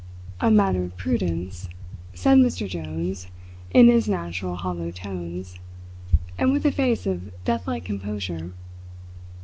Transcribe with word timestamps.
"A 0.39 0.49
matter 0.49 0.83
of 0.85 0.97
prudence," 0.97 1.69
said 2.15 2.39
Mr. 2.39 2.67
Jones 2.67 3.27
in 3.69 3.85
his 3.85 4.09
natural 4.09 4.55
hollow 4.55 4.89
tones, 4.89 5.59
and 6.39 6.51
with 6.51 6.65
a 6.65 6.71
face 6.71 7.05
of 7.05 7.31
deathlike 7.45 7.85
composure. 7.85 8.51